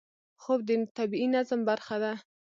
خوب 0.41 0.59
د 0.67 0.69
طبیعي 0.97 1.27
نظم 1.35 1.59
برخه 1.69 1.95
ده 2.03 2.13